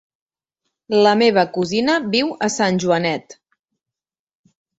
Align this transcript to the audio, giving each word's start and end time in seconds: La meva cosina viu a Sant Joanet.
La 1.07 1.11
meva 1.19 1.43
cosina 1.57 1.99
viu 2.15 2.33
a 2.47 2.49
Sant 2.55 2.81
Joanet. 2.85 3.37